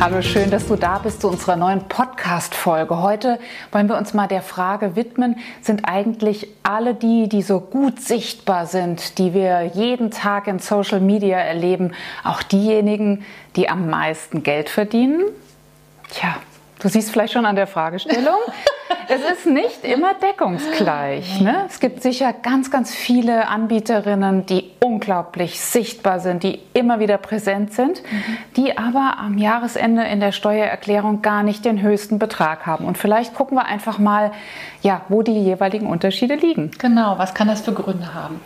Hallo, 0.00 0.22
schön, 0.22 0.50
dass 0.50 0.66
du 0.66 0.76
da 0.76 0.96
bist 0.96 1.20
zu 1.20 1.28
unserer 1.28 1.56
neuen 1.56 1.86
Podcast-Folge. 1.86 3.02
Heute 3.02 3.38
wollen 3.70 3.86
wir 3.86 3.98
uns 3.98 4.14
mal 4.14 4.28
der 4.28 4.40
Frage 4.40 4.96
widmen, 4.96 5.36
sind 5.60 5.82
eigentlich 5.84 6.48
alle 6.62 6.94
die, 6.94 7.28
die 7.28 7.42
so 7.42 7.60
gut 7.60 8.00
sichtbar 8.00 8.64
sind, 8.64 9.18
die 9.18 9.34
wir 9.34 9.72
jeden 9.74 10.10
Tag 10.10 10.46
in 10.46 10.58
Social 10.58 11.00
Media 11.00 11.36
erleben, 11.36 11.92
auch 12.24 12.42
diejenigen, 12.42 13.26
die 13.56 13.68
am 13.68 13.90
meisten 13.90 14.42
Geld 14.42 14.70
verdienen? 14.70 15.20
Tja, 16.08 16.36
du 16.80 16.88
siehst 16.88 17.10
vielleicht 17.10 17.32
schon 17.32 17.46
an 17.46 17.56
der 17.56 17.66
Fragestellung. 17.66 18.38
es 19.08 19.38
ist 19.38 19.46
nicht 19.46 19.84
immer 19.84 20.14
deckungsgleich. 20.14 21.40
Ne? 21.40 21.64
Es 21.68 21.80
gibt 21.80 22.02
sicher 22.02 22.32
ganz, 22.32 22.70
ganz 22.70 22.94
viele 22.94 23.48
Anbieterinnen, 23.48 24.46
die 24.46 24.70
unglaublich 24.80 25.60
sichtbar 25.60 26.20
sind, 26.20 26.42
die 26.42 26.60
immer 26.74 27.00
wieder 27.00 27.18
präsent 27.18 27.72
sind, 27.72 28.02
mhm. 28.02 28.36
die 28.56 28.78
aber 28.78 29.16
am 29.18 29.38
Jahresende 29.38 30.04
in 30.04 30.20
der 30.20 30.32
Steuererklärung 30.32 31.22
gar 31.22 31.42
nicht 31.42 31.64
den 31.64 31.82
höchsten 31.82 32.18
Betrag 32.18 32.66
haben. 32.66 32.84
Und 32.84 32.98
vielleicht 32.98 33.34
gucken 33.34 33.56
wir 33.56 33.66
einfach 33.66 33.98
mal, 33.98 34.32
ja, 34.82 35.02
wo 35.08 35.22
die 35.22 35.38
jeweiligen 35.38 35.86
Unterschiede 35.86 36.34
liegen. 36.34 36.70
Genau, 36.78 37.18
was 37.18 37.34
kann 37.34 37.48
das 37.48 37.60
für 37.60 37.72
Gründe 37.72 38.14
haben? 38.14 38.40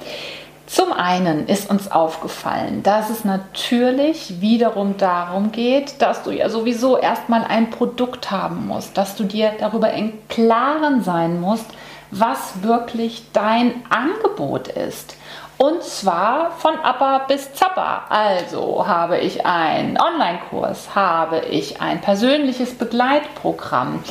Zum 0.75 0.93
einen 0.93 1.47
ist 1.47 1.71
uns 1.71 1.89
aufgefallen, 1.93 2.83
dass 2.83 3.09
es 3.09 3.25
natürlich 3.25 4.41
wiederum 4.41 4.97
darum 4.97 5.53
geht, 5.53 6.03
dass 6.03 6.25
du 6.25 6.33
ja 6.33 6.49
sowieso 6.49 6.99
erstmal 6.99 7.45
ein 7.45 7.71
Produkt 7.71 8.33
haben 8.33 8.67
musst, 8.67 8.99
dass 8.99 9.15
du 9.15 9.23
dir 9.23 9.53
darüber 9.57 9.93
im 9.93 10.15
Klaren 10.29 11.05
sein 11.05 11.41
musst, 11.41 11.67
was 12.11 12.65
wirklich 12.65 13.23
dein 13.33 13.85
Angebot 13.89 14.67
ist. 14.67 15.17
Und 15.59 15.85
zwar 15.85 16.51
von 16.51 16.75
Appa 16.81 17.19
bis 17.29 17.53
Zappa. 17.53 18.07
Also 18.09 18.85
habe 18.85 19.19
ich 19.19 19.47
einen 19.47 19.97
Online-Kurs, 19.97 20.97
habe 20.97 21.39
ich 21.39 21.81
ein 21.81 22.01
persönliches 22.01 22.75
Begleitprogramm. 22.75 24.03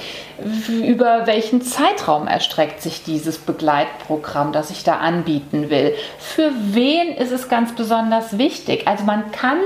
Über 0.69 1.27
welchen 1.27 1.61
Zeitraum 1.61 2.27
erstreckt 2.27 2.81
sich 2.81 3.03
dieses 3.03 3.37
Begleitprogramm, 3.37 4.51
das 4.51 4.71
ich 4.71 4.83
da 4.83 4.97
anbieten 4.97 5.69
will? 5.69 5.93
Für 6.17 6.51
wen 6.55 7.09
ist 7.15 7.31
es 7.31 7.49
ganz 7.49 7.75
besonders 7.75 8.37
wichtig? 8.37 8.87
Also 8.87 9.03
man 9.03 9.31
kann 9.31 9.59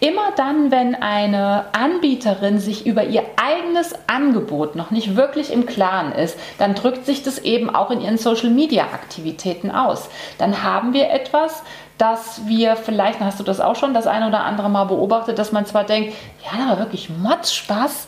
immer 0.00 0.32
dann, 0.36 0.70
wenn 0.70 0.94
eine 0.94 1.66
Anbieterin 1.72 2.58
sich 2.58 2.86
über 2.86 3.04
ihr 3.04 3.22
eigenes 3.36 3.94
Angebot 4.06 4.76
noch 4.76 4.90
nicht 4.90 5.16
wirklich 5.16 5.52
im 5.52 5.66
Klaren 5.66 6.12
ist, 6.12 6.38
dann 6.58 6.74
drückt 6.74 7.06
sich 7.06 7.22
das 7.22 7.38
eben 7.38 7.74
auch 7.74 7.90
in 7.90 8.00
ihren 8.00 8.18
Social-Media-Aktivitäten 8.18 9.70
aus. 9.70 10.08
Dann 10.38 10.62
haben 10.62 10.92
wir 10.92 11.10
etwas, 11.10 11.62
dass 12.00 12.46
wir 12.46 12.76
vielleicht, 12.76 13.20
hast 13.20 13.38
du 13.38 13.44
das 13.44 13.60
auch 13.60 13.76
schon 13.76 13.92
das 13.92 14.06
eine 14.06 14.26
oder 14.28 14.44
andere 14.44 14.70
Mal 14.70 14.84
beobachtet, 14.84 15.38
dass 15.38 15.52
man 15.52 15.66
zwar 15.66 15.84
denkt, 15.84 16.14
ja, 16.42 16.66
aber 16.66 16.78
wirklich 16.78 17.10
Mods 17.10 17.62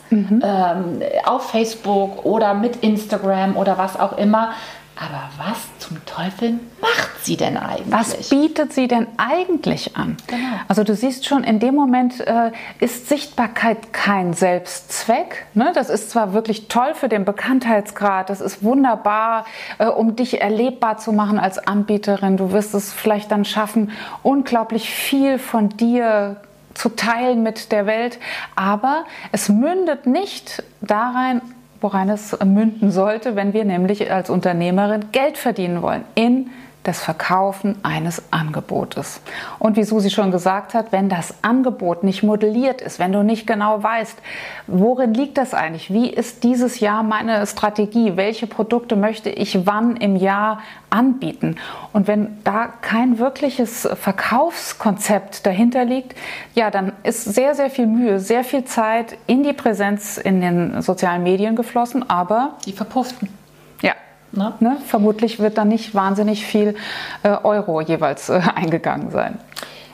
mhm. 0.09 0.41
ähm, 0.43 1.01
auf 1.25 1.51
Facebook 1.51 2.25
oder 2.25 2.55
mit 2.55 2.77
Instagram 2.77 3.55
oder 3.55 3.77
was 3.77 3.99
auch 3.99 4.17
immer, 4.17 4.53
aber 4.95 5.29
was 5.37 5.57
zum 5.79 6.05
Teufel 6.05 6.59
macht 6.79 7.25
sie 7.25 7.35
denn 7.35 7.57
eigentlich? 7.57 7.91
Was 7.91 8.29
bietet 8.29 8.73
sie 8.73 8.87
denn 8.87 9.07
eigentlich 9.17 9.97
an? 9.97 10.17
Genau. 10.27 10.59
Also 10.67 10.83
du 10.83 10.95
siehst 10.95 11.25
schon, 11.25 11.43
in 11.43 11.59
dem 11.59 11.73
Moment 11.73 12.19
äh, 12.19 12.51
ist 12.79 13.09
Sichtbarkeit 13.09 13.91
kein 13.91 14.33
Selbstzweck. 14.33 15.45
Ne? 15.55 15.71
Das 15.73 15.89
ist 15.89 16.11
zwar 16.11 16.33
wirklich 16.33 16.67
toll 16.67 16.93
für 16.93 17.09
den 17.09 17.25
Bekanntheitsgrad, 17.25 18.29
das 18.29 18.39
ist 18.39 18.63
wunderbar, 18.63 19.45
äh, 19.79 19.87
um 19.87 20.15
dich 20.15 20.41
erlebbar 20.41 20.97
zu 20.97 21.11
machen 21.11 21.39
als 21.39 21.57
Anbieterin. 21.57 22.37
Du 22.37 22.51
wirst 22.51 22.73
es 22.73 22.93
vielleicht 22.93 23.31
dann 23.31 23.45
schaffen, 23.45 23.91
unglaublich 24.21 24.89
viel 24.89 25.39
von 25.39 25.69
dir 25.69 26.37
zu 26.73 26.89
teilen 26.89 27.43
mit 27.43 27.71
der 27.71 27.85
Welt, 27.85 28.19
aber 28.55 29.05
es 29.31 29.49
mündet 29.49 30.07
nicht 30.07 30.63
darein, 30.81 31.41
worein 31.83 32.09
es 32.09 32.37
münden 32.43 32.91
sollte, 32.91 33.35
wenn 33.35 33.53
wir 33.53 33.65
nämlich 33.65 34.11
als 34.11 34.29
Unternehmerin 34.29 35.05
Geld 35.11 35.37
verdienen 35.37 35.81
wollen 35.81 36.05
in 36.15 36.49
das 36.83 37.01
Verkaufen 37.01 37.77
eines 37.83 38.21
Angebotes. 38.31 39.21
Und 39.57 39.77
wie 39.77 39.83
Susi 39.83 40.09
schon 40.09 40.31
gesagt 40.31 40.73
hat, 40.73 40.91
wenn 40.91 41.09
das 41.09 41.33
Angebot 41.41 42.03
nicht 42.03 42.23
modelliert 42.23 42.81
ist, 42.81 42.99
wenn 42.99 43.11
du 43.11 43.23
nicht 43.23 43.47
genau 43.47 43.81
weißt, 43.81 44.17
worin 44.67 45.13
liegt 45.13 45.37
das 45.37 45.53
eigentlich, 45.53 45.91
wie 45.93 46.09
ist 46.09 46.43
dieses 46.43 46.79
Jahr 46.79 47.03
meine 47.03 47.47
Strategie, 47.47 48.17
welche 48.17 48.47
Produkte 48.47 48.95
möchte 48.95 49.29
ich 49.29 49.65
wann 49.65 49.95
im 49.95 50.15
Jahr 50.15 50.59
anbieten 50.89 51.55
und 51.91 52.07
wenn 52.07 52.37
da 52.43 52.67
kein 52.81 53.17
wirkliches 53.17 53.87
Verkaufskonzept 53.93 55.45
dahinter 55.45 55.85
liegt, 55.85 56.15
ja, 56.53 56.69
dann 56.69 56.93
ist 57.03 57.23
sehr, 57.23 57.55
sehr 57.55 57.69
viel 57.69 57.87
Mühe, 57.87 58.19
sehr 58.19 58.43
viel 58.43 58.65
Zeit 58.65 59.17
in 59.25 59.43
die 59.43 59.53
Präsenz 59.53 60.17
in 60.17 60.41
den 60.41 60.81
sozialen 60.81 61.23
Medien 61.23 61.55
geflossen, 61.55 62.09
aber 62.09 62.57
die 62.65 62.73
verpufften. 62.73 63.42
Ne? 64.33 64.53
Ne? 64.59 64.77
Vermutlich 64.87 65.39
wird 65.39 65.57
da 65.57 65.65
nicht 65.65 65.93
wahnsinnig 65.93 66.45
viel 66.45 66.75
äh, 67.21 67.29
Euro 67.29 67.81
jeweils 67.81 68.29
äh, 68.29 68.41
eingegangen 68.55 69.11
sein. 69.11 69.39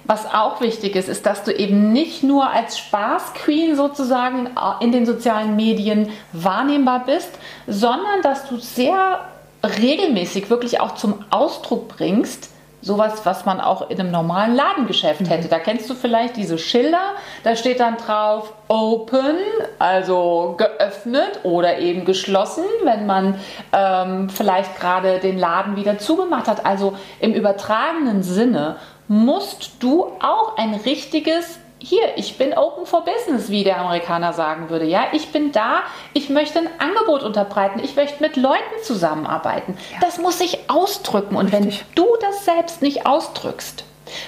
Was 0.05 0.25
auch 0.25 0.59
wichtig 0.59 0.95
ist, 0.95 1.07
ist, 1.07 1.25
dass 1.27 1.43
du 1.43 1.51
eben 1.51 1.91
nicht 1.91 2.23
nur 2.23 2.49
als 2.49 2.79
Spaßqueen 2.79 3.75
sozusagen 3.75 4.47
äh, 4.47 4.83
in 4.83 4.91
den 4.91 5.05
sozialen 5.05 5.55
Medien 5.55 6.09
wahrnehmbar 6.33 7.05
bist, 7.05 7.29
sondern 7.67 8.21
dass 8.23 8.47
du 8.47 8.57
sehr 8.57 9.19
regelmäßig 9.63 10.49
wirklich 10.49 10.79
auch 10.79 10.95
zum 10.95 11.25
Ausdruck 11.29 11.89
bringst, 11.89 12.49
sowas, 12.81 13.25
was 13.25 13.45
man 13.45 13.59
auch 13.59 13.89
in 13.89 13.99
einem 13.99 14.11
normalen 14.11 14.55
Ladengeschäft 14.55 15.29
hätte. 15.29 15.45
Mhm. 15.45 15.49
Da 15.49 15.59
kennst 15.59 15.89
du 15.89 15.95
vielleicht 15.95 16.37
diese 16.37 16.57
Schilder, 16.57 17.13
da 17.43 17.55
steht 17.55 17.79
dann 17.79 17.97
drauf 17.97 18.53
Open, 18.67 19.35
also 19.79 20.55
geöffnet 20.57 21.39
oder 21.43 21.79
eben 21.79 22.05
geschlossen, 22.05 22.65
wenn 22.83 23.05
man 23.05 23.35
ähm, 23.73 24.29
vielleicht 24.29 24.79
gerade 24.79 25.19
den 25.19 25.37
Laden 25.37 25.75
wieder 25.75 25.97
zugemacht 25.97 26.47
hat. 26.47 26.65
Also 26.65 26.97
im 27.19 27.33
übertragenen 27.33 28.23
Sinne 28.23 28.77
musst 29.07 29.71
du 29.81 30.05
auch 30.21 30.57
ein 30.57 30.73
richtiges 30.73 31.59
hier, 31.79 32.17
ich 32.17 32.37
bin 32.37 32.53
open 32.53 32.85
for 32.85 33.05
business, 33.05 33.49
wie 33.49 33.63
der 33.63 33.79
Amerikaner 33.79 34.33
sagen 34.33 34.69
würde. 34.69 34.85
Ja, 34.85 35.07
ich 35.13 35.31
bin 35.31 35.51
da, 35.51 35.81
ich 36.13 36.29
möchte 36.29 36.59
ein 36.59 36.69
Angebot 36.77 37.23
unterbreiten, 37.23 37.79
ich 37.81 37.95
möchte 37.95 38.21
mit 38.21 38.35
Leuten 38.35 38.83
zusammenarbeiten. 38.83 39.77
Ja. 39.91 39.97
Das 40.01 40.17
muss 40.17 40.37
sich 40.37 40.69
ausdrücken. 40.69 41.35
Und 41.35 41.53
Richtig. 41.53 41.85
wenn 41.95 41.95
du 41.95 42.07
das 42.21 42.45
selbst 42.45 42.81
nicht 42.81 43.05
ausdrückst, 43.05 43.85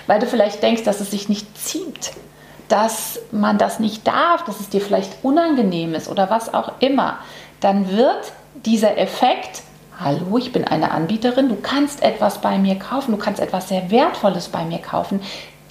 weil 0.07 0.19
du 0.19 0.27
vielleicht 0.27 0.63
denkst, 0.63 0.83
dass 0.83 1.01
es 1.01 1.11
sich 1.11 1.27
nicht 1.27 1.57
zieht, 1.57 2.11
dass 2.69 3.19
man 3.31 3.57
das 3.57 3.79
nicht 3.79 4.07
darf, 4.07 4.45
dass 4.45 4.61
es 4.61 4.69
dir 4.69 4.79
vielleicht 4.79 5.11
unangenehm 5.23 5.93
ist 5.93 6.07
oder 6.07 6.29
was 6.29 6.53
auch 6.53 6.71
immer, 6.79 7.19
dann 7.59 7.91
wird 7.91 8.31
dieser 8.55 8.97
Effekt, 8.97 9.63
hallo, 9.99 10.37
ich 10.37 10.53
bin 10.53 10.63
eine 10.63 10.91
Anbieterin, 10.91 11.49
du 11.49 11.57
kannst 11.61 12.01
etwas 12.01 12.39
bei 12.39 12.57
mir 12.57 12.79
kaufen, 12.79 13.11
du 13.11 13.17
kannst 13.17 13.41
etwas 13.41 13.67
sehr 13.67 13.91
Wertvolles 13.91 14.47
bei 14.47 14.63
mir 14.63 14.79
kaufen, 14.79 15.21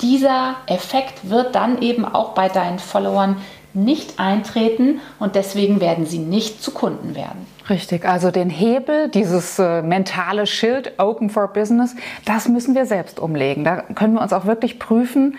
dieser 0.02 0.56
Effekt 0.66 1.28
wird 1.28 1.54
dann 1.54 1.82
eben 1.82 2.04
auch 2.04 2.30
bei 2.30 2.48
deinen 2.48 2.78
Followern 2.78 3.36
nicht 3.72 4.18
eintreten 4.18 5.00
und 5.18 5.36
deswegen 5.36 5.80
werden 5.80 6.06
sie 6.06 6.18
nicht 6.18 6.62
zu 6.62 6.72
Kunden 6.72 7.14
werden. 7.14 7.46
Richtig, 7.68 8.04
also 8.04 8.32
den 8.32 8.50
Hebel, 8.50 9.08
dieses 9.08 9.60
äh, 9.60 9.80
mentale 9.82 10.46
Schild 10.46 10.98
Open 10.98 11.30
for 11.30 11.48
Business, 11.48 11.94
das 12.24 12.48
müssen 12.48 12.74
wir 12.74 12.84
selbst 12.84 13.20
umlegen. 13.20 13.62
Da 13.62 13.82
können 13.94 14.14
wir 14.14 14.22
uns 14.22 14.32
auch 14.32 14.44
wirklich 14.44 14.80
prüfen, 14.80 15.36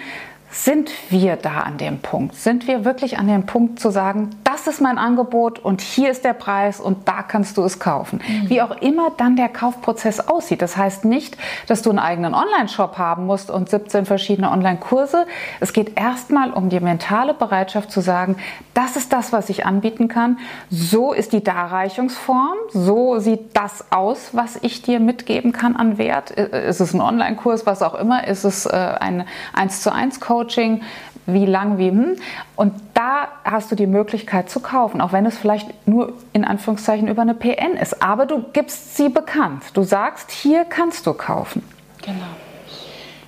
sind 0.49 0.91
wir 1.09 1.37
da 1.37 1.59
an 1.61 1.77
dem 1.77 1.99
Punkt? 1.99 2.35
Sind 2.35 2.67
wir 2.67 2.83
wirklich 2.85 3.17
an 3.17 3.27
dem 3.27 3.45
Punkt 3.45 3.79
zu 3.79 3.89
sagen, 3.89 4.29
das 4.51 4.67
ist 4.67 4.81
mein 4.81 4.97
Angebot 4.97 5.59
und 5.59 5.79
hier 5.79 6.11
ist 6.11 6.25
der 6.25 6.33
Preis 6.33 6.81
und 6.81 7.07
da 7.07 7.23
kannst 7.23 7.55
du 7.55 7.63
es 7.63 7.79
kaufen? 7.79 8.21
Mhm. 8.27 8.49
Wie 8.49 8.61
auch 8.61 8.71
immer 8.81 9.11
dann 9.15 9.37
der 9.37 9.47
Kaufprozess 9.47 10.19
aussieht. 10.19 10.61
Das 10.61 10.75
heißt 10.75 11.05
nicht, 11.05 11.37
dass 11.67 11.81
du 11.81 11.89
einen 11.89 11.99
eigenen 11.99 12.33
Online-Shop 12.33 12.97
haben 12.97 13.25
musst 13.25 13.49
und 13.49 13.69
17 13.69 14.05
verschiedene 14.05 14.51
Online-Kurse. 14.51 15.25
Es 15.61 15.71
geht 15.71 15.97
erstmal 15.97 16.51
um 16.51 16.69
die 16.69 16.81
mentale 16.81 17.33
Bereitschaft 17.33 17.91
zu 17.91 18.01
sagen, 18.01 18.35
das 18.73 18.97
ist 18.97 19.13
das, 19.13 19.31
was 19.31 19.49
ich 19.49 19.65
anbieten 19.65 20.09
kann. 20.09 20.37
So 20.69 21.13
ist 21.13 21.31
die 21.31 21.43
Darreichungsform. 21.43 22.57
So 22.71 23.19
sieht 23.19 23.55
das 23.55 23.85
aus, 23.89 24.31
was 24.33 24.59
ich 24.61 24.81
dir 24.81 24.99
mitgeben 24.99 25.53
kann 25.53 25.77
an 25.77 25.97
Wert. 25.97 26.31
Ist 26.31 26.81
es 26.81 26.93
ein 26.93 26.99
Online-Kurs, 26.99 27.65
was 27.65 27.81
auch 27.81 27.95
immer? 27.95 28.27
Ist 28.27 28.43
es 28.43 28.65
äh, 28.65 28.71
ein 28.75 29.25
1 29.53 29.81
zu 29.81 29.93
1 29.93 30.19
Coaching? 30.19 30.81
Wie 31.25 31.45
lang, 31.45 31.77
wie 31.77 31.89
hm. 31.89 32.15
Und 32.55 32.73
da 32.93 33.27
hast 33.43 33.71
du 33.71 33.75
die 33.75 33.87
Möglichkeit 33.87 34.49
zu 34.49 34.59
kaufen, 34.59 35.01
auch 35.01 35.13
wenn 35.13 35.25
es 35.25 35.37
vielleicht 35.37 35.87
nur 35.87 36.13
in 36.33 36.45
Anführungszeichen 36.45 37.07
über 37.07 37.21
eine 37.21 37.33
PN 37.33 37.77
ist. 37.79 38.01
Aber 38.01 38.25
du 38.25 38.43
gibst 38.53 38.97
sie 38.97 39.09
bekannt. 39.09 39.63
Du 39.73 39.83
sagst, 39.83 40.31
hier 40.31 40.65
kannst 40.65 41.05
du 41.05 41.13
kaufen. 41.13 41.63
Genau. 42.01 42.17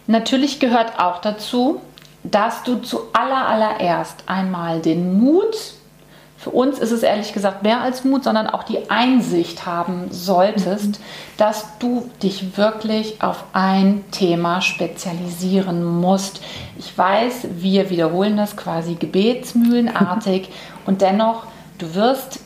Natürlich 0.07 0.59
gehört 0.59 0.99
auch 0.99 1.21
dazu, 1.21 1.81
dass 2.23 2.63
du 2.63 2.77
zu 2.77 3.01
allererst 3.13 4.23
einmal 4.27 4.79
den 4.79 5.19
Mut 5.19 5.55
für 6.43 6.49
uns 6.49 6.77
ist 6.77 6.91
es 6.91 7.03
ehrlich 7.03 7.31
gesagt 7.31 7.63
mehr 7.63 7.79
als 7.79 8.03
Mut, 8.03 8.25
sondern 8.25 8.47
auch 8.47 8.63
die 8.63 8.89
Einsicht 8.89 9.65
haben 9.65 10.07
solltest, 10.09 10.99
mhm. 10.99 11.03
dass 11.37 11.65
du 11.79 12.09
dich 12.21 12.57
wirklich 12.57 13.21
auf 13.21 13.45
ein 13.53 14.03
Thema 14.11 14.59
spezialisieren 14.59 15.85
musst. 16.01 16.41
Ich 16.77 16.97
weiß, 16.97 17.47
wir 17.55 17.89
wiederholen 17.89 18.35
das 18.35 18.57
quasi 18.57 18.95
gebetsmühlenartig 18.95 20.49
und 20.85 21.01
dennoch, 21.01 21.43
du 21.77 21.95
wirst, 21.95 22.41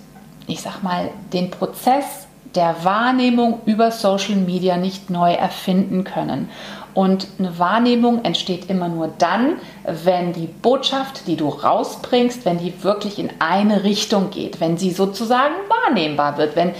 ich 0.45 0.61
sag 0.61 0.83
mal, 0.83 1.09
den 1.33 1.49
Prozess 1.49 2.27
der 2.53 2.75
Wahrnehmung 2.83 3.61
über 3.65 3.89
Social 3.89 4.35
Media 4.35 4.77
nicht 4.77 5.09
neu 5.09 5.33
erfinden 5.33 6.03
können. 6.03 6.49
Und 6.97 7.27
eine 7.37 7.59
Wahrnehmung 7.59 8.25
entsteht 8.25 8.71
immer 8.71 8.87
nur 8.87 9.11
dann, 9.19 9.57
wenn 9.83 10.33
die 10.33 10.47
Botschaft, 10.47 11.27
die 11.27 11.35
du 11.35 11.47
rausbringst, 11.47 12.43
wenn 12.43 12.57
die 12.57 12.83
wirklich 12.83 13.19
in 13.19 13.29
eine 13.37 13.83
Richtung 13.83 14.31
geht, 14.31 14.59
wenn 14.59 14.79
sie 14.79 14.89
sozusagen 14.89 15.53
wahrnehmbar 15.69 16.39
wird, 16.39 16.55
wenn 16.55 16.73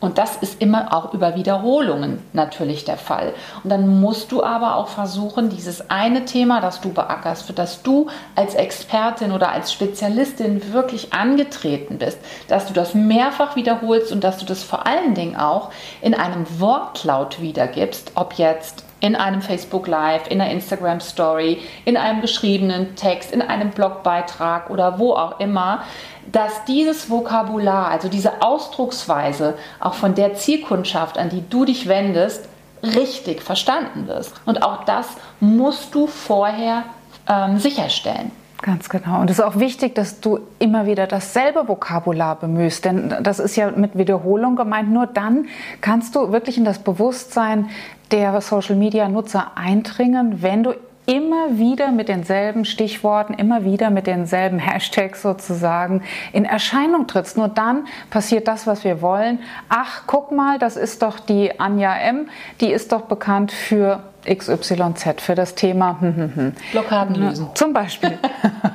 und 0.00 0.16
das 0.16 0.36
ist 0.36 0.60
immer 0.62 0.94
auch 0.94 1.12
über 1.12 1.36
Wiederholungen 1.36 2.22
natürlich 2.32 2.86
der 2.86 2.96
Fall. 2.96 3.34
Und 3.62 3.70
dann 3.70 4.00
musst 4.00 4.32
du 4.32 4.42
aber 4.42 4.76
auch 4.76 4.88
versuchen, 4.88 5.50
dieses 5.50 5.90
eine 5.90 6.24
Thema, 6.24 6.62
das 6.62 6.80
du 6.80 6.90
beackerst, 6.90 7.42
für 7.42 7.52
das 7.52 7.82
du 7.82 8.08
als 8.34 8.54
Expertin 8.54 9.30
oder 9.30 9.52
als 9.52 9.72
Spezialistin 9.72 10.72
wirklich 10.72 11.12
angetreten 11.12 11.98
bist, 11.98 12.18
dass 12.48 12.66
du 12.66 12.72
das 12.72 12.94
mehrfach 12.94 13.56
wiederholst 13.56 14.10
und 14.10 14.24
dass 14.24 14.38
du 14.38 14.46
das 14.46 14.62
vor 14.62 14.86
allen 14.86 15.14
Dingen 15.14 15.36
auch 15.36 15.70
in 16.00 16.14
einem 16.14 16.46
Wortlaut 16.58 17.42
wiedergibst, 17.42 18.12
ob 18.14 18.32
jetzt 18.32 18.84
in 19.00 19.16
einem 19.16 19.42
Facebook 19.42 19.86
Live, 19.86 20.28
in 20.28 20.40
einer 20.40 20.50
Instagram 20.50 21.00
Story, 21.00 21.58
in 21.84 21.96
einem 21.96 22.20
geschriebenen 22.20 22.94
Text, 22.96 23.32
in 23.32 23.42
einem 23.42 23.70
Blogbeitrag 23.70 24.70
oder 24.70 24.98
wo 24.98 25.14
auch 25.14 25.40
immer, 25.40 25.82
dass 26.30 26.64
dieses 26.66 27.10
Vokabular, 27.10 27.88
also 27.88 28.08
diese 28.08 28.42
Ausdrucksweise 28.42 29.56
auch 29.80 29.94
von 29.94 30.14
der 30.14 30.34
Zielkundschaft, 30.34 31.18
an 31.18 31.30
die 31.30 31.48
du 31.48 31.64
dich 31.64 31.88
wendest, 31.88 32.48
richtig 32.82 33.42
verstanden 33.42 34.06
wirst. 34.06 34.34
Und 34.46 34.62
auch 34.62 34.84
das 34.84 35.06
musst 35.40 35.94
du 35.94 36.06
vorher 36.06 36.84
ähm, 37.28 37.58
sicherstellen. 37.58 38.30
Ganz 38.62 38.90
genau. 38.90 39.20
Und 39.20 39.30
es 39.30 39.38
ist 39.38 39.44
auch 39.44 39.58
wichtig, 39.58 39.94
dass 39.94 40.20
du 40.20 40.40
immer 40.58 40.84
wieder 40.84 41.06
dasselbe 41.06 41.66
Vokabular 41.66 42.36
bemühst, 42.36 42.84
denn 42.84 43.14
das 43.22 43.38
ist 43.38 43.56
ja 43.56 43.70
mit 43.70 43.96
Wiederholung 43.96 44.54
gemeint. 44.54 44.90
Nur 44.90 45.06
dann 45.06 45.46
kannst 45.80 46.14
du 46.14 46.30
wirklich 46.32 46.58
in 46.58 46.64
das 46.64 46.78
Bewusstsein 46.78 47.70
der 48.10 48.40
Social-Media-Nutzer 48.40 49.52
eindringen, 49.54 50.42
wenn 50.42 50.62
du 50.62 50.74
immer 51.10 51.58
wieder 51.58 51.90
mit 51.90 52.08
denselben 52.08 52.64
Stichworten, 52.64 53.34
immer 53.34 53.64
wieder 53.64 53.90
mit 53.90 54.06
denselben 54.06 54.58
Hashtags 54.60 55.22
sozusagen 55.22 56.02
in 56.32 56.44
Erscheinung 56.44 57.08
trittst. 57.08 57.36
Nur 57.36 57.48
dann 57.48 57.86
passiert 58.10 58.46
das, 58.46 58.68
was 58.68 58.84
wir 58.84 59.02
wollen. 59.02 59.40
Ach, 59.68 60.02
guck 60.06 60.30
mal, 60.30 60.60
das 60.60 60.76
ist 60.76 61.02
doch 61.02 61.18
die 61.18 61.58
Anja 61.58 61.96
M., 61.96 62.28
die 62.60 62.70
ist 62.70 62.92
doch 62.92 63.02
bekannt 63.02 63.50
für 63.50 64.04
XYZ 64.24 65.20
für 65.20 65.34
das 65.34 65.56
Thema. 65.56 65.98
Blockaden 66.72 67.16
lösen. 67.16 67.48
Zum 67.54 67.72
Beispiel. 67.72 68.16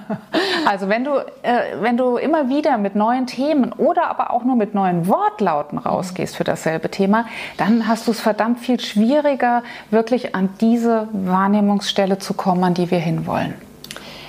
also 0.65 0.89
wenn 0.89 1.03
du, 1.03 1.17
äh, 1.43 1.75
wenn 1.79 1.97
du 1.97 2.17
immer 2.17 2.49
wieder 2.49 2.77
mit 2.77 2.95
neuen 2.95 3.27
Themen 3.27 3.71
oder 3.73 4.07
aber 4.07 4.31
auch 4.31 4.43
nur 4.43 4.55
mit 4.55 4.73
neuen 4.73 5.07
Wortlauten 5.07 5.77
rausgehst 5.77 6.35
für 6.35 6.43
dasselbe 6.43 6.89
Thema, 6.89 7.25
dann 7.57 7.87
hast 7.87 8.07
du 8.07 8.11
es 8.11 8.19
verdammt 8.19 8.59
viel 8.59 8.79
schwieriger, 8.79 9.63
wirklich 9.91 10.35
an 10.35 10.49
diese 10.61 11.07
Wahrnehmungsstelle 11.11 12.19
zu 12.19 12.33
kommen, 12.33 12.63
an 12.63 12.73
die 12.73 12.91
wir 12.91 12.99
hinwollen. 12.99 13.53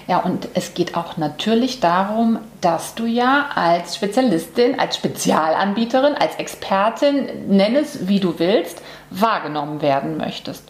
Ja, 0.08 0.18
und 0.18 0.48
es 0.54 0.74
geht 0.74 0.96
auch 0.96 1.16
natürlich 1.16 1.80
darum, 1.80 2.38
dass 2.60 2.94
du 2.94 3.06
ja 3.06 3.46
als 3.54 3.96
Spezialistin, 3.96 4.78
als 4.78 4.96
Spezialanbieterin, 4.96 6.14
als 6.14 6.36
Expertin, 6.36 7.26
nenn 7.48 7.74
es 7.74 8.06
wie 8.06 8.20
du 8.20 8.38
willst, 8.38 8.82
wahrgenommen 9.10 9.82
werden 9.82 10.16
möchtest. 10.16 10.62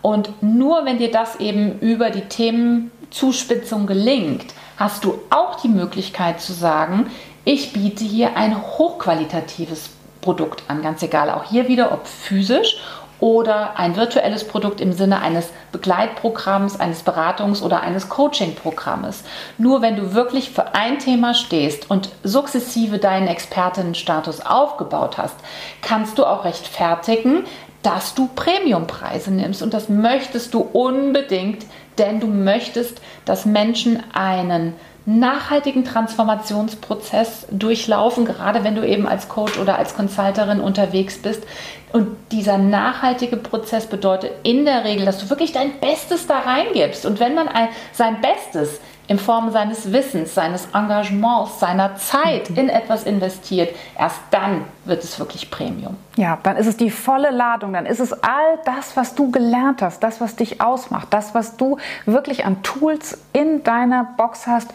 Und 0.00 0.42
nur 0.42 0.86
wenn 0.86 0.98
dir 0.98 1.10
das 1.10 1.36
eben 1.36 1.78
über 1.80 2.08
die 2.08 2.22
Themenzuspitzung 2.22 3.86
gelingt, 3.86 4.54
hast 4.78 5.04
du 5.04 5.20
auch 5.28 5.60
die 5.60 5.68
Möglichkeit 5.68 6.40
zu 6.40 6.52
sagen, 6.52 7.10
ich 7.44 7.72
biete 7.72 8.04
hier 8.04 8.36
ein 8.36 8.56
hochqualitatives 8.56 9.90
Produkt 10.20 10.62
an, 10.68 10.82
ganz 10.82 11.02
egal, 11.02 11.30
auch 11.30 11.44
hier 11.44 11.68
wieder, 11.68 11.92
ob 11.92 12.06
physisch 12.06 12.78
oder 13.20 13.78
ein 13.78 13.96
virtuelles 13.96 14.46
Produkt 14.46 14.80
im 14.80 14.92
Sinne 14.92 15.20
eines 15.20 15.50
Begleitprogramms, 15.72 16.78
eines 16.78 17.04
Beratungs- 17.04 17.62
oder 17.62 17.80
eines 17.80 18.08
Coachingprogrammes. 18.08 19.24
Nur 19.58 19.82
wenn 19.82 19.96
du 19.96 20.14
wirklich 20.14 20.50
für 20.50 20.74
ein 20.74 21.00
Thema 21.00 21.34
stehst 21.34 21.90
und 21.90 22.10
sukzessive 22.22 22.98
deinen 22.98 23.26
Expertinnenstatus 23.26 24.40
aufgebaut 24.40 25.18
hast, 25.18 25.34
kannst 25.82 26.18
du 26.18 26.24
auch 26.24 26.44
rechtfertigen, 26.44 27.44
dass 27.82 28.14
du 28.14 28.28
Premiumpreise 28.34 29.32
nimmst. 29.32 29.62
Und 29.62 29.74
das 29.74 29.88
möchtest 29.88 30.54
du 30.54 30.60
unbedingt, 30.60 31.64
denn 31.98 32.20
du 32.20 32.26
möchtest, 32.26 33.00
dass 33.24 33.46
Menschen 33.46 34.02
einen 34.12 34.74
nachhaltigen 35.08 35.84
Transformationsprozess 35.84 37.46
durchlaufen, 37.50 38.26
gerade 38.26 38.62
wenn 38.62 38.74
du 38.74 38.86
eben 38.86 39.08
als 39.08 39.28
Coach 39.30 39.58
oder 39.58 39.78
als 39.78 39.96
Consulterin 39.96 40.60
unterwegs 40.60 41.16
bist. 41.18 41.44
Und 41.92 42.08
dieser 42.30 42.58
nachhaltige 42.58 43.38
Prozess 43.38 43.86
bedeutet 43.86 44.32
in 44.42 44.66
der 44.66 44.84
Regel, 44.84 45.06
dass 45.06 45.18
du 45.18 45.30
wirklich 45.30 45.52
dein 45.52 45.80
Bestes 45.80 46.26
da 46.26 46.40
reingibst. 46.40 47.06
Und 47.06 47.20
wenn 47.20 47.34
man 47.34 47.48
ein, 47.48 47.68
sein 47.92 48.20
Bestes 48.20 48.80
in 49.08 49.18
Form 49.18 49.50
seines 49.50 49.90
Wissens, 49.90 50.34
seines 50.34 50.68
Engagements, 50.74 51.58
seiner 51.58 51.96
Zeit 51.96 52.50
in 52.50 52.68
etwas 52.68 53.04
investiert, 53.04 53.74
erst 53.98 54.20
dann 54.30 54.64
wird 54.84 55.02
es 55.02 55.18
wirklich 55.18 55.50
Premium. 55.50 55.96
Ja, 56.16 56.38
dann 56.42 56.58
ist 56.58 56.66
es 56.66 56.76
die 56.76 56.90
volle 56.90 57.30
Ladung, 57.30 57.72
dann 57.72 57.86
ist 57.86 58.00
es 58.00 58.12
all 58.12 58.58
das, 58.66 58.96
was 58.96 59.14
du 59.14 59.30
gelernt 59.30 59.80
hast, 59.80 60.02
das, 60.02 60.20
was 60.20 60.36
dich 60.36 60.60
ausmacht, 60.60 61.08
das, 61.10 61.34
was 61.34 61.56
du 61.56 61.78
wirklich 62.04 62.44
an 62.44 62.62
Tools 62.62 63.18
in 63.32 63.64
deiner 63.64 64.04
Box 64.04 64.46
hast. 64.46 64.70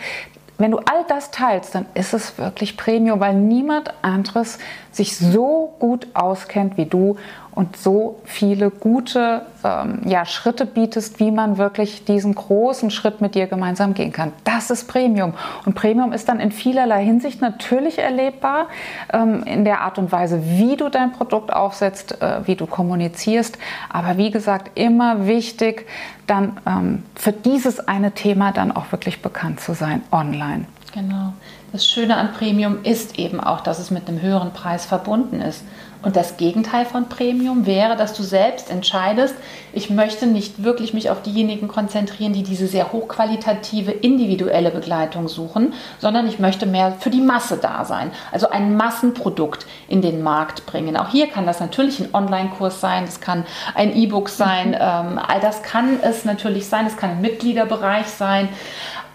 Wenn 0.58 0.72
du 0.72 0.78
all 0.78 1.04
das 1.08 1.30
teilst, 1.30 1.76
dann 1.76 1.86
ist 1.94 2.14
es 2.14 2.38
wirklich 2.38 2.76
Premium, 2.76 3.20
weil 3.20 3.36
niemand 3.36 3.94
anderes 4.02 4.58
sich 4.92 5.18
so 5.18 5.76
gut 5.80 6.08
auskennt 6.16 6.78
wie 6.78 6.86
du 6.86 7.18
und 7.56 7.78
so 7.78 8.20
viele 8.24 8.70
gute 8.70 9.44
ähm, 9.64 10.02
ja, 10.06 10.26
Schritte 10.26 10.66
bietest, 10.66 11.20
wie 11.20 11.32
man 11.32 11.58
wirklich 11.58 12.06
diesen 12.06 12.36
großen 12.36 12.92
Schritt 12.92 13.22
mit 13.22 13.36
dir 13.36 13.48
gemeinsam 13.48 13.94
gehen 13.94 14.12
kann. 14.12 14.34
Das 14.44 14.70
ist 14.70 14.88
Premium. 14.88 15.34
Und 15.66 15.76
Premium 15.76 16.14
ist 16.14 16.30
dann 16.30 16.40
in 16.40 16.52
vielerlei 16.52 17.04
Hinsicht 17.04 17.42
natürlich 17.42 18.00
erlebbar, 18.00 18.68
ähm, 19.12 19.44
in 19.44 19.66
der 19.66 19.82
Art 19.82 19.98
und 19.98 20.12
Weise, 20.12 20.42
wie 20.44 20.76
du 20.76 20.90
dein 20.90 21.12
Produkt 21.12 21.54
aufsetzt, 21.54 22.22
äh, 22.22 22.46
wie 22.46 22.56
du 22.56 22.66
kommunizierst. 22.66 23.58
Aber 23.90 24.18
wie 24.18 24.32
gesagt, 24.32 24.72
immer 24.76 25.28
wichtig, 25.28 25.88
dann 26.28 26.58
ähm, 26.66 27.04
für 27.16 27.32
dieses 27.32 27.88
eine 27.88 28.12
Thema 28.12 28.52
dann 28.52 28.72
auch 28.72 28.92
wirklich 28.92 29.22
bekannt 29.22 29.60
zu 29.60 29.74
sein 29.74 30.02
online. 30.12 30.66
Genau. 30.94 31.34
Das 31.72 31.88
Schöne 31.88 32.18
an 32.18 32.34
Premium 32.34 32.84
ist 32.84 33.18
eben 33.18 33.40
auch, 33.40 33.62
dass 33.62 33.80
es 33.80 33.90
mit 33.90 34.08
einem 34.08 34.22
höheren 34.22 34.52
Preis 34.52 34.86
verbunden 34.86 35.42
ist. 35.42 35.64
Und 36.04 36.18
das 36.18 36.38
Gegenteil 36.38 36.86
von 36.86 37.08
Premium 37.08 37.66
wäre, 37.66 37.96
dass 37.96 38.14
du 38.14 38.24
selbst 38.24 38.70
entscheidest, 38.70 39.36
ich 39.72 39.90
möchte 39.90 40.28
nicht 40.28 40.64
wirklich 40.64 40.94
mich 40.94 41.10
auf 41.10 41.22
diejenigen 41.22 41.68
konzentrieren, 41.68 42.34
die 42.34 42.44
diese 42.44 42.68
sehr 42.68 42.92
hochqualitative 42.92 43.92
individuelle 43.92 44.70
Begleitung 44.70 45.28
suchen, 45.28 45.74
sondern 46.00 46.28
ich 46.28 46.40
möchte 46.40 46.66
mehr 46.66 46.98
für 47.00 47.10
die 47.10 47.22
Masse 47.22 47.58
da 47.58 47.86
sein. 47.86 48.12
Also 48.32 48.50
ein 48.50 48.76
Massenprodukt 48.76 49.66
in 49.88 50.02
den 50.02 50.22
Markt 50.22 50.66
bringen. 50.66 50.98
Auch 50.98 51.10
hier 51.10 51.28
kann 51.28 51.46
das 51.46 51.60
natürlich 51.60 52.00
ein 52.00 52.14
Online-Kurs 52.14 52.82
sein, 52.82 53.06
das 53.06 53.22
kann 53.22 53.46
ein 53.74 53.96
E-Book 53.96 54.30
sein, 54.30 54.70
mhm. 54.70 54.78
ähm, 54.80 55.20
all 55.26 55.40
das 55.40 55.64
kann 55.64 56.00
es 56.02 56.26
natürlich 56.26 56.68
sein, 56.68 56.86
es 56.86 56.98
kann 56.98 57.12
ein 57.12 57.22
Mitgliederbereich 57.22 58.08
sein. 58.08 58.50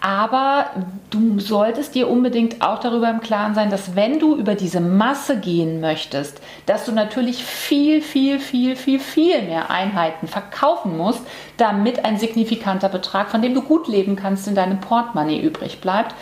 Aber 0.01 0.67
du 1.09 1.39
solltest 1.39 1.93
dir 1.93 2.09
unbedingt 2.09 2.61
auch 2.61 2.79
darüber 2.79 3.09
im 3.09 3.19
Klaren 3.19 3.53
sein, 3.53 3.69
dass 3.69 3.95
wenn 3.95 4.19
du 4.19 4.35
über 4.35 4.55
diese 4.55 4.79
Masse 4.79 5.37
gehen 5.37 5.81
möchtest, 5.81 6.39
dass 6.65 6.85
du 6.85 6.93
natürlich 6.93 7.43
viel, 7.43 8.01
viel, 8.01 8.39
viel, 8.39 8.77
viel, 8.77 8.99
viel 8.99 9.41
mehr 9.41 9.69
Einheiten 9.69 10.27
verkaufen 10.27 10.97
musst, 10.97 11.21
damit 11.57 12.05
ein 12.05 12.17
signifikanter 12.17 12.87
Betrag, 12.87 13.29
von 13.29 13.41
dem 13.41 13.53
du 13.53 13.61
gut 13.61 13.89
leben 13.89 14.15
kannst, 14.15 14.47
in 14.47 14.55
deinem 14.55 14.79
Portemonnaie 14.79 15.41
übrig 15.41 15.81
bleibt. 15.81 16.15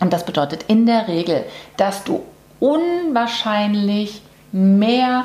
Und 0.00 0.12
das 0.12 0.24
bedeutet 0.24 0.64
in 0.68 0.86
der 0.86 1.08
Regel, 1.08 1.44
dass 1.76 2.04
du 2.04 2.22
unwahrscheinlich 2.60 4.22
mehr 4.52 5.24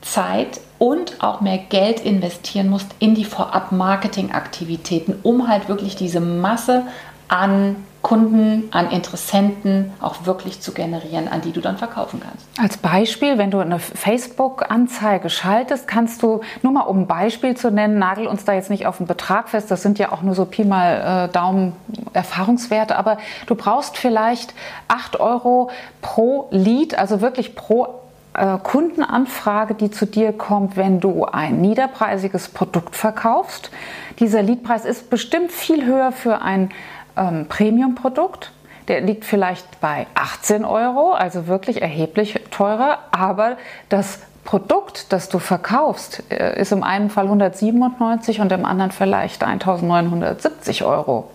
Zeit 0.00 0.60
und 0.78 1.22
auch 1.22 1.40
mehr 1.40 1.58
Geld 1.58 2.00
investieren 2.00 2.68
musst 2.68 2.88
in 2.98 3.14
die 3.14 3.24
Vorab-Marketing-Aktivitäten, 3.24 5.14
um 5.22 5.48
halt 5.48 5.68
wirklich 5.68 5.96
diese 5.96 6.20
Masse 6.20 6.82
an 7.28 7.76
Kunden, 8.06 8.68
an 8.70 8.92
Interessenten 8.92 9.92
auch 10.00 10.26
wirklich 10.26 10.60
zu 10.60 10.70
generieren, 10.70 11.26
an 11.26 11.40
die 11.40 11.50
du 11.50 11.60
dann 11.60 11.76
verkaufen 11.76 12.22
kannst. 12.22 12.46
Als 12.56 12.76
Beispiel, 12.76 13.36
wenn 13.36 13.50
du 13.50 13.58
eine 13.58 13.80
Facebook-Anzeige 13.80 15.28
schaltest, 15.28 15.88
kannst 15.88 16.22
du, 16.22 16.40
nur 16.62 16.72
mal 16.72 16.82
um 16.82 17.00
ein 17.00 17.06
Beispiel 17.08 17.56
zu 17.56 17.72
nennen, 17.72 17.98
nagel 17.98 18.28
uns 18.28 18.44
da 18.44 18.52
jetzt 18.52 18.70
nicht 18.70 18.86
auf 18.86 18.98
den 18.98 19.08
Betrag 19.08 19.48
fest, 19.48 19.72
das 19.72 19.82
sind 19.82 19.98
ja 19.98 20.12
auch 20.12 20.22
nur 20.22 20.36
so 20.36 20.44
Pi 20.44 20.64
mal 20.64 21.26
äh, 21.26 21.32
Daumen 21.32 21.72
Erfahrungswerte, 22.12 22.96
aber 22.96 23.18
du 23.46 23.56
brauchst 23.56 23.98
vielleicht 23.98 24.54
8 24.86 25.18
Euro 25.18 25.70
pro 26.00 26.46
Lead, 26.52 26.96
also 26.96 27.20
wirklich 27.20 27.56
pro 27.56 27.88
äh, 28.36 28.58
Kundenanfrage, 28.62 29.74
die 29.74 29.90
zu 29.90 30.06
dir 30.06 30.32
kommt, 30.32 30.76
wenn 30.76 31.00
du 31.00 31.24
ein 31.24 31.60
niederpreisiges 31.60 32.48
Produkt 32.48 32.96
verkaufst. 32.96 33.70
Dieser 34.18 34.42
Leadpreis 34.42 34.84
ist 34.84 35.10
bestimmt 35.10 35.52
viel 35.52 35.84
höher 35.84 36.12
für 36.12 36.42
ein 36.42 36.70
ähm, 37.16 37.46
Premium-Produkt. 37.48 38.52
Der 38.88 39.00
liegt 39.00 39.24
vielleicht 39.24 39.80
bei 39.80 40.06
18 40.14 40.64
Euro, 40.64 41.12
also 41.12 41.46
wirklich 41.46 41.82
erheblich 41.82 42.38
teurer, 42.50 42.98
aber 43.10 43.56
das 43.88 44.20
Produkt, 44.44 45.12
das 45.12 45.28
du 45.28 45.38
verkaufst, 45.38 46.22
äh, 46.30 46.60
ist 46.60 46.72
im 46.72 46.82
einen 46.82 47.10
Fall 47.10 47.24
197 47.24 48.40
und 48.40 48.52
im 48.52 48.64
anderen 48.64 48.92
vielleicht 48.92 49.42
1970 49.42 50.84
Euro. 50.84 51.30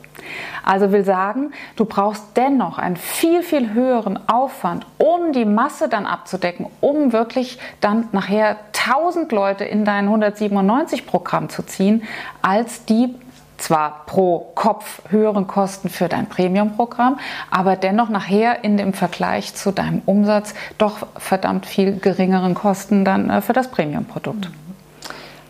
Also 0.63 0.91
will 0.91 1.03
sagen, 1.03 1.51
du 1.75 1.85
brauchst 1.85 2.37
dennoch 2.37 2.77
einen 2.77 2.97
viel, 2.97 3.41
viel 3.43 3.73
höheren 3.73 4.19
Aufwand, 4.29 4.85
um 4.97 5.33
die 5.33 5.45
Masse 5.45 5.89
dann 5.89 6.05
abzudecken, 6.05 6.67
um 6.81 7.13
wirklich 7.13 7.57
dann 7.79 8.07
nachher 8.11 8.57
1000 8.87 9.31
Leute 9.31 9.63
in 9.63 9.85
dein 9.85 10.05
197 10.05 11.05
Programm 11.05 11.49
zu 11.49 11.63
ziehen, 11.63 12.03
als 12.41 12.85
die 12.85 13.15
zwar 13.61 14.05
pro 14.07 14.51
Kopf 14.55 15.01
höheren 15.09 15.47
Kosten 15.47 15.89
für 15.89 16.07
dein 16.07 16.27
Premium-Programm, 16.27 17.19
aber 17.51 17.75
dennoch 17.75 18.09
nachher 18.09 18.63
in 18.63 18.75
dem 18.75 18.93
Vergleich 18.93 19.53
zu 19.53 19.71
deinem 19.71 20.01
Umsatz 20.05 20.55
doch 20.77 21.07
verdammt 21.17 21.65
viel 21.65 21.97
geringeren 21.97 22.55
Kosten 22.55 23.05
dann 23.05 23.29
äh, 23.29 23.41
für 23.41 23.53
das 23.53 23.69
Premium-Produkt. 23.69 24.49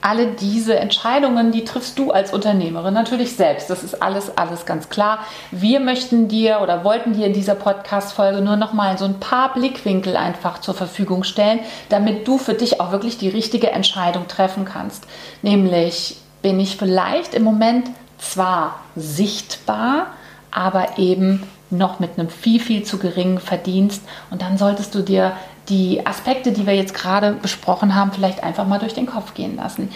Alle 0.02 0.28
diese 0.28 0.78
Entscheidungen, 0.80 1.52
die 1.52 1.64
triffst 1.64 1.98
du 2.00 2.12
als 2.12 2.34
Unternehmerin 2.34 2.94
natürlich 2.94 3.36
selbst. 3.36 3.70
Das 3.70 3.84
ist 3.84 4.02
alles, 4.02 4.36
alles 4.36 4.66
ganz 4.66 4.90
klar. 4.90 5.20
Wir 5.52 5.80
möchten 5.80 6.28
dir 6.28 6.60
oder 6.62 6.84
wollten 6.84 7.14
dir 7.14 7.28
in 7.28 7.34
dieser 7.34 7.56
Podcast-Folge 7.56 8.42
nur 8.42 8.56
noch 8.56 8.74
mal 8.74 8.98
so 8.98 9.06
ein 9.06 9.20
paar 9.20 9.54
Blickwinkel 9.54 10.18
einfach 10.18 10.60
zur 10.60 10.74
Verfügung 10.74 11.24
stellen, 11.24 11.60
damit 11.90 12.28
du 12.28 12.40
für 12.40 12.56
dich 12.56 12.82
auch 12.82 12.92
wirklich 12.92 13.20
die 13.20 13.30
richtige 13.30 13.72
Entscheidung 13.72 14.28
treffen 14.28 14.66
kannst. 14.66 15.06
Nämlich, 15.44 16.18
bin 16.42 16.60
ich 16.60 16.78
vielleicht 16.78 17.36
im 17.36 17.44
Moment 17.44 17.88
zwar 18.18 18.80
sichtbar, 18.96 20.08
aber 20.50 20.98
eben 20.98 21.44
noch 21.70 22.00
mit 22.00 22.18
einem 22.18 22.30
viel, 22.30 22.60
viel 22.60 22.84
zu 22.84 22.98
geringen 22.98 23.40
Verdienst. 23.40 24.04
Und 24.30 24.42
dann 24.42 24.58
solltest 24.58 24.94
du 24.94 25.02
dir 25.02 25.34
die 25.70 26.06
Aspekte, 26.06 26.52
die 26.52 26.66
wir 26.66 26.76
jetzt 26.76 26.94
gerade 26.94 27.34
besprochen 27.34 27.96
haben, 27.96 28.12
vielleicht 28.12 28.44
einfach 28.44 28.68
mal 28.68 28.80
durch 28.80 28.94
den 28.94 29.06
Kopf 29.06 29.34
gehen 29.34 29.56
lassen. 29.56 29.90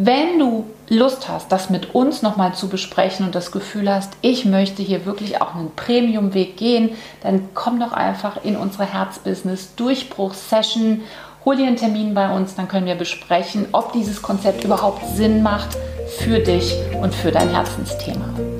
Wenn 0.00 0.38
du 0.38 0.64
Lust 0.88 1.28
hast, 1.28 1.50
das 1.50 1.70
mit 1.70 1.92
uns 1.92 2.22
nochmal 2.22 2.54
zu 2.54 2.68
besprechen 2.68 3.26
und 3.26 3.34
das 3.34 3.50
Gefühl 3.50 3.92
hast, 3.92 4.12
ich 4.20 4.44
möchte 4.44 4.80
hier 4.80 5.06
wirklich 5.06 5.42
auch 5.42 5.56
einen 5.56 5.72
Premium-Weg 5.74 6.56
gehen, 6.56 6.90
dann 7.20 7.48
komm 7.52 7.80
doch 7.80 7.92
einfach 7.92 8.44
in 8.44 8.56
unsere 8.56 8.84
Herzbusiness 8.84 9.74
Durchbruchssession. 9.74 11.00
Hol 11.44 11.56
dir 11.56 11.66
einen 11.66 11.76
Termin 11.76 12.14
bei 12.14 12.30
uns, 12.30 12.54
dann 12.54 12.68
können 12.68 12.86
wir 12.86 12.94
besprechen, 12.94 13.66
ob 13.72 13.92
dieses 13.92 14.22
Konzept 14.22 14.62
überhaupt 14.62 15.04
Sinn 15.16 15.42
macht 15.42 15.76
für 16.18 16.38
dich 16.38 16.74
und 17.02 17.12
für 17.12 17.32
dein 17.32 17.50
Herzensthema. 17.50 18.57